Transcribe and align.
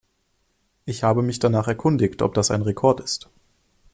Ich 0.85 1.03
habe 1.03 1.21
mich 1.21 1.37
danach 1.37 1.67
erkundigt, 1.67 2.23
ob 2.23 2.33
das 2.33 2.49
ein 2.49 2.63
Rekord 2.63 3.01
ist. 3.01 3.29